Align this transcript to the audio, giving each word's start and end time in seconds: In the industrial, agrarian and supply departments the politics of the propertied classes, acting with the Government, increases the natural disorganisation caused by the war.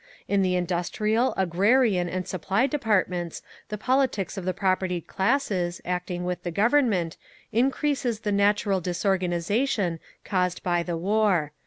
In 0.27 0.41
the 0.41 0.55
industrial, 0.55 1.31
agrarian 1.37 2.09
and 2.09 2.27
supply 2.27 2.65
departments 2.65 3.43
the 3.69 3.77
politics 3.77 4.35
of 4.35 4.45
the 4.45 4.51
propertied 4.55 5.05
classes, 5.05 5.79
acting 5.85 6.23
with 6.25 6.41
the 6.41 6.49
Government, 6.49 7.17
increases 7.51 8.21
the 8.21 8.31
natural 8.31 8.81
disorganisation 8.81 9.99
caused 10.23 10.63
by 10.63 10.81
the 10.81 10.97
war. 10.97 11.51